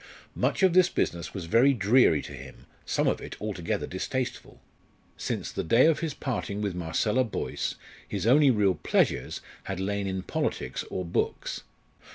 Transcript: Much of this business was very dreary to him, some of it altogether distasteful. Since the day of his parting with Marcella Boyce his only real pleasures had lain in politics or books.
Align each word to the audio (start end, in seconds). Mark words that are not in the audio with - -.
Much 0.33 0.63
of 0.63 0.73
this 0.73 0.89
business 0.89 1.31
was 1.31 1.45
very 1.45 1.75
dreary 1.75 2.23
to 2.23 2.33
him, 2.33 2.65
some 2.87 3.07
of 3.07 3.21
it 3.21 3.39
altogether 3.39 3.85
distasteful. 3.85 4.59
Since 5.15 5.51
the 5.51 5.63
day 5.63 5.85
of 5.85 5.99
his 5.99 6.15
parting 6.15 6.59
with 6.59 6.73
Marcella 6.73 7.23
Boyce 7.23 7.75
his 8.07 8.25
only 8.25 8.49
real 8.49 8.73
pleasures 8.73 9.41
had 9.65 9.79
lain 9.79 10.07
in 10.07 10.23
politics 10.23 10.83
or 10.89 11.05
books. 11.05 11.61